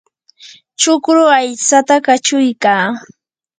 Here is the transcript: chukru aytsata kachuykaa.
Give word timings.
chukru 0.81 1.23
aytsata 1.37 1.95
kachuykaa. 2.05 2.85